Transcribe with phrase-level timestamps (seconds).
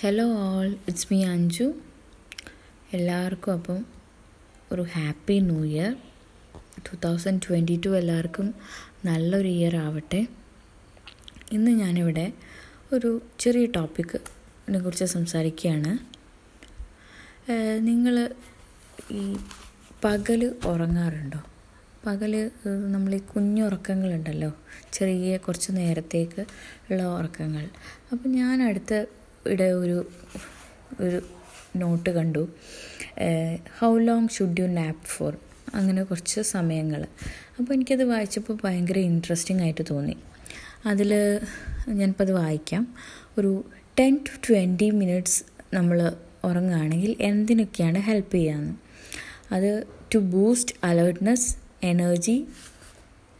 [0.00, 1.64] Hello all it's me Anju
[2.92, 3.86] എല്ലാവർക്കും അപ്പം
[4.72, 5.96] ഒരു happy new year
[6.78, 8.54] two thousand twenty two എല്ലാവർക്കും
[9.04, 10.26] നല്ലൊരു ഇയർ ആവട്ടെ.
[11.52, 12.32] ഇന്ന് ഞാനിവിടെ
[12.92, 15.92] ഒരു ചെറിയ ടോപ്പിക്കിനെ കുറിച്ച് സംസാരിക്കുകയാണ്.
[17.88, 18.34] നിങ്ങൾ
[19.10, 19.36] ഈ
[20.04, 21.40] പകൽ ഉറങ്ങാറുണ്ടോ?
[22.06, 24.52] പകൽ നമ്മൾ ഈ കുഞ്ഞുറക്കങ്ങളുണ്ടല്ലോ
[24.92, 26.42] ചെറിയ കുറച്ച് നേരത്തേക്ക്
[26.90, 27.68] ഉള്ള ഉറക്കങ്ങൾ.
[28.12, 29.04] അപ്പം ഞാൻ അടുത്ത
[29.46, 30.10] ഇവിടെ ഒരു
[31.00, 31.22] ഒരു
[31.76, 32.48] നോട്ട് കണ്ടു.
[33.78, 35.36] How long should you nap for
[35.74, 37.06] അങ്ങനെ കുറച്ച് സമയങ്ങൾ
[37.58, 40.16] അപ്പോൾ എനിക്കത് വായിച്ചപ്പോൾ ഭയങ്കര ഇൻട്രസ്റ്റിംഗ് ആയിട്ട് തോന്നി.
[40.86, 41.40] അതിൽ
[41.88, 42.96] ഞാനിപ്പോൾ അത് വായിക്കാം.
[43.38, 43.64] ഒരു
[44.00, 46.12] ടെൻ ടു ട്വന്റി മിനിറ്റ്സ് നമ്മൾ
[46.44, 48.74] ഉറങ്ങുകയാണെങ്കിൽ എന്തിനൊക്കെയാണ് ഹെൽപ്പ് ചെയ്യാമെന്ന്
[49.52, 52.46] അത് to boost alertness energy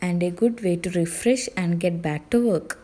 [0.03, 2.77] and a good way to refresh and get back to work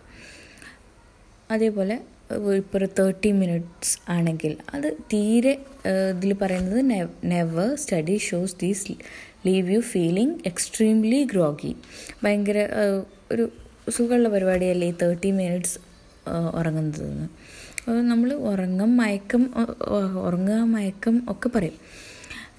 [1.50, 2.00] അതേപോലെ
[2.30, 5.52] ഇപ്പോൾ ഒരു തേർട്ടി മിനിറ്റ്സ് ആണെങ്കിൽ അത് തീരെ
[6.10, 6.80] ഇതിൽ പറയുന്നത്
[7.24, 8.92] never study shows these
[9.46, 11.76] leave you feeling extremely groggy
[12.24, 12.68] ഭയങ്കര
[13.32, 13.52] ഒരു
[13.90, 15.78] സുഖമുള്ള പരിപാടിയല്ലേ ഈ തേർട്ടി മിനിറ്റ്സ്
[16.54, 17.26] ഉറങ്ങുന്നതെന്ന്.
[18.10, 19.42] നമ്മൾ ഉറങ്ങം മയക്കം
[20.26, 21.78] ഉറങ്ങുക മയക്കം ഒക്കെ പറയും.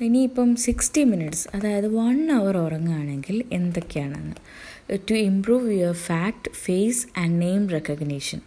[0.02, 4.36] ഇനിയിപ്പം സിക്സ്റ്റി മിനിറ്റ്സ് അതായത് വൺ അവർ ഉറങ്ങുകയാണെങ്കിൽ എന്തൊക്കെയാണെന്ന്?
[5.10, 8.42] To improve your fact face and name recognition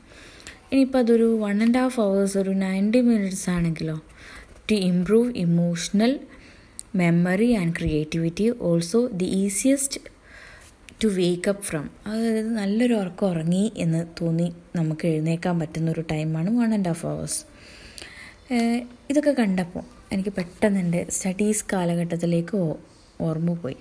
[0.72, 3.94] ഇനിയിപ്പോൾ അതൊരു വൺ ആൻഡ് ഹാഫ് അവേഴ്സ് ഒരു നയന്റി മിനിറ്റ്സ് ആണെങ്കിലോ
[4.70, 6.12] to improve emotional
[7.00, 10.00] memory and creativity also the easiest
[11.02, 16.72] to wake up from അതായത് നല്ലൊരു ഉറക്കം ഉറങ്ങി എന്ന് തോന്നി നമുക്ക് എഴുന്നേക്കാൻ പറ്റുന്ന ഒരു ടൈമാണ് വൺ
[16.75, 17.41] ആൻഡ് ഹാഫ് അവേഴ്സ്
[19.10, 22.58] ഇതൊക്കെ കണ്ടപ്പോൾ എനിക്ക് പെട്ടെന്ന് എന്റെ സ്റ്റഡീസ് കാലഘട്ടത്തിലേക്ക്
[23.20, 23.78] ഓർമ്മ പോയി.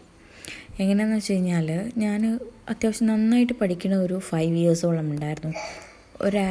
[0.79, 1.67] എങ്ങനെയാണെന്ന് വെച്ച് കഴിഞ്ഞാൽ
[2.03, 2.21] ഞാൻ
[2.69, 5.53] അത്യാവശ്യം നന്നായിട്ട് പഠിക്കുന്ന ഒരു ഫൈവ് ഇയേഴ്സോളം ഉണ്ടായിരുന്നു.
[6.25, 6.43] ഒരു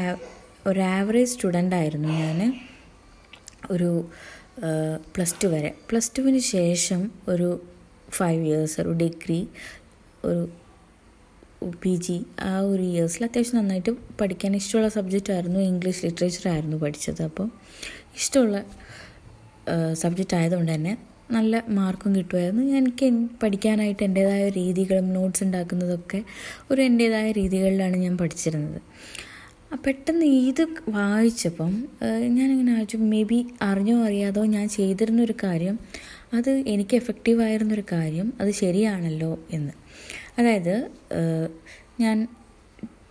[0.68, 2.38] ഒരു ആവറേജ് സ്റ്റുഡന്റ് ആയിരുന്നു ഞാൻ.
[3.70, 3.90] ഒരു
[5.14, 5.70] പ്ലസ് ടു വരെ.
[5.90, 7.48] പ്ലസ് ടുവിന് ശേഷം ഒരു
[8.10, 9.40] ഫൈവ് ഇയേഴ്സ് ഒരു ഡിഗ്രി
[10.24, 10.42] ഒരു
[11.82, 17.22] പി ജി ആ ഒരു ഇയേഴ്സിൽ അത്യാവശ്യം നന്നായിട്ട് പഠിക്കാൻ ഇഷ്ടമുള്ള സബ്ജക്റ്റ് ആയിരുന്നു ഇംഗ്ലീഷ് ലിറ്ററേച്ചർ ആയിരുന്നു പഠിച്ചത്.
[17.22, 17.46] അപ്പോൾ
[18.16, 18.58] ഇഷ്ടമുള്ള
[20.02, 20.92] സബ്ജക്റ്റ് ആയതുകൊണ്ട് തന്നെ
[21.30, 22.64] നല്ല മാർക്കും കിട്ടുമായിരുന്നു.
[22.78, 23.06] എനിക്ക്
[23.42, 26.20] പഠിക്കാനായിട്ട് എന്റേതായ രീതികളും നോട്ട്സ് ഉണ്ടാക്കുന്നതൊക്കെ
[26.70, 28.80] ഒരു എന്റേതായ രീതികളിലാണ് ഞാൻ പഠിച്ചിരുന്നത്.
[29.74, 31.88] പെട്ടെന്ന് ഇത് വായിച്ചപ്പം
[32.28, 35.78] ഞാനിങ്ങനെ ആലോചിച്ചു മേ ബി അറിഞ്ഞോ അറിയാതോ ഞാൻ ചെയ്തിരുന്നൊരു കാര്യം
[36.32, 39.72] അത് എനിക്ക് എഫക്റ്റീവ് ആയിരുന്നൊരു കാര്യം അത് ശരിയാണല്ലോ എന്ന്.
[40.38, 40.90] അതായത്
[42.00, 42.28] ഞാൻ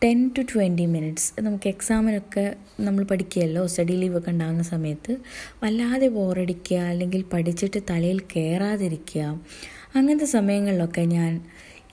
[0.04, 5.18] ടെൻ ടു ട്വന്റി മിനിറ്റ്സ് നമുക്ക് എക്സാമിനൊക്കെ നമ്മൾ പഠിക്കുകയല്ലോ സ്റ്റഡി ഒക്കെ ഉണ്ടാകുന്ന സമയത്ത്
[5.64, 9.22] വല്ലാതെ ബോറടിക്കുക അല്ലെങ്കിൽ പഠിച്ചിട്ട് തലയിൽ കയറാതിരിക്കുക
[9.96, 11.46] അങ്ങനത്തെ സമയങ്ങളിലൊക്കെ ഞാൻ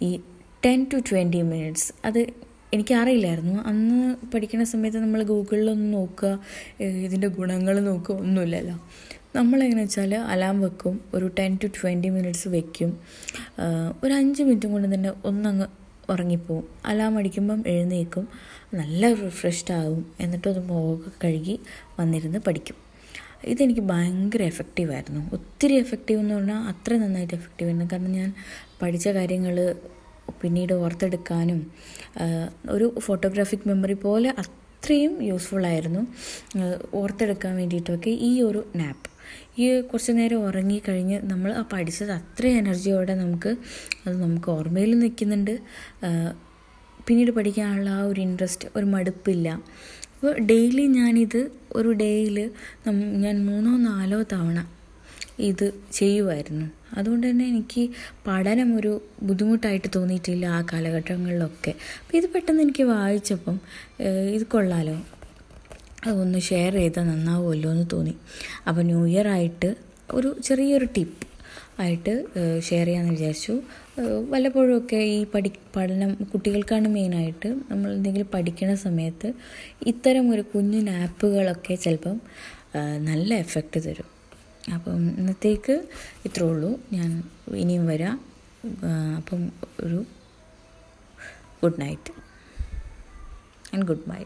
[0.03, 0.21] ഈ
[0.67, 2.27] ടെൻ ടു ട്വന്റി മിനിറ്റ്സ് അത്
[2.75, 3.62] എനിക്കറിയില്ലായിരുന്നു.
[3.62, 3.99] അന്ന്
[4.34, 6.41] പഠിക്കുന്ന സമയത്ത് നമ്മൾ ഗൂഗിളിലൊന്നും നോക്കുക
[6.81, 8.77] ഇതിന്റെ ഗുണങ്ങൾ നോക്കുക ഒന്നുമില്ലല്ലോ.
[9.37, 12.91] നമ്മളെങ്ങനെ വെച്ചാൽ അലാം വെക്കും ഒരു ടെൻ ടു ട്വന്റി മിനിറ്റ്സ് വെക്കും.
[14.05, 15.66] ഒരു അഞ്ച് മിനിറ്റും കൊണ്ട് തന്നെ ഒന്നങ്ങ്
[16.11, 16.65] ഉറങ്ങിപ്പോവും.
[16.87, 18.28] അലാം അടിക്കുമ്പം എഴുന്നേക്കും
[18.75, 20.12] നല്ല റിഫ്രഷ്ഡ് ആകും.
[20.21, 21.61] എന്നിട്ടൊന്ന് മുഖമൊക്കെ കഴുകി
[22.00, 22.77] വന്നിരുന്ന് പഠിക്കും.
[23.44, 25.31] ഇതെനിക്ക് ഭയങ്കര എഫക്റ്റീവായിരുന്നു.
[25.32, 28.32] ഒത്തിരി എഫക്റ്റീവ് എന്ന് പറഞ്ഞാൽ അത്ര നന്നായിട്ട് എഫക്റ്റീവ് ആയിരുന്നു കാരണം ഞാൻ
[28.82, 29.56] പഠിച്ച കാര്യങ്ങൾ
[30.41, 31.60] പിന്നീട് ഓർത്തെടുക്കാനും
[32.70, 36.03] ഒരു ഫോട്ടോഗ്രാഫിക് മെമ്മറി പോലെ അത്രയും യൂസ്ഫുൾ ആയിരുന്നു.
[36.94, 39.09] ഓർത്തെടുക്കാൻ വേണ്ടിയിട്ടൊക്കെ ഈ ഒരു നാപ്പ്
[39.59, 43.50] ഈ കുറച്ച് നേരം ഉറങ്ങിക്കഴിഞ്ഞ് നമ്മൾ ആ പഠിച്ചത് അത്രയും എനർജിയോടെ നമുക്ക്
[44.06, 45.54] അത് നമുക്ക് ഓർമ്മയിൽ നിൽക്കുന്നുണ്ട്.
[47.06, 49.49] പിന്നീട് പഠിക്കാനുള്ള ആ ഒരു ഇൻട്രസ്റ്റ് ഒരു മടുപ്പില്ല.
[50.14, 51.41] അപ്പോൾ ഡെയിലി ഞാനിത്
[51.72, 52.37] ഒരു ഡേയിൽ
[53.25, 54.59] ഞാൻ മൂന്നോ നാലോ തവണ
[55.38, 56.66] ഇത് ചെയ്യുമായിരുന്നു
[56.98, 57.82] അതുകൊണ്ട് തന്നെ എനിക്ക്
[58.26, 61.72] പഠനം ഒരു ബുദ്ധിമുട്ടായിട്ട് തോന്നിയിട്ടില്ല ആ കാലഘട്ടങ്ങളിലൊക്കെ.
[62.00, 63.60] അപ്പോൾ ഇത് പെട്ടെന്ന് എനിക്ക് വായിച്ചപ്പം
[64.37, 64.97] ഇത് കൊള്ളാലോ.
[66.09, 68.15] അതൊന്ന് ഷെയർ ചെയ്താൽ നന്നാവുമല്ലോ എന്ന് തോന്നി.
[68.69, 69.76] അപ്പോൾ ന്യൂ ഇയർ ആയിട്ട്
[70.15, 71.26] ഒരു ചെറിയൊരു ടിപ്പ്
[71.82, 72.12] ആയിട്ട്
[72.69, 73.54] ഷെയർ ചെയ്യാമെന്ന് വിചാരിച്ചു.
[74.32, 79.34] വല്ലപ്പോഴുമൊക്കെ ഈ പഠി പഠനം കുട്ടികൾക്കാണ് മെയിനായിട്ട് നമ്മൾ എന്തെങ്കിലും പഠിക്കുന്ന സമയത്ത്
[79.93, 82.20] ഇത്തരം ഒരു കുഞ്ഞു ആപ്പുകളൊക്കെ ചിലപ്പം
[83.08, 84.22] നല്ല എഫക്റ്റ് തരും.
[84.75, 85.89] അപ്പം ഇന്നത്തേക്ക്
[86.25, 86.81] ഇത്രേ ഉള്ളൂ.
[86.93, 87.23] ഞാൻ
[87.55, 88.25] ഇനിയും വരാം.
[89.17, 90.05] അപ്പം ഒരു
[91.63, 92.13] good night.
[93.75, 94.25] And good bye.